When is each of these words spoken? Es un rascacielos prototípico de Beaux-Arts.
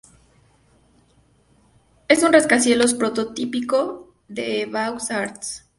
Es 2.07 2.23
un 2.23 2.33
rascacielos 2.33 2.95
prototípico 2.95 4.15
de 4.27 4.65
Beaux-Arts. 4.65 5.67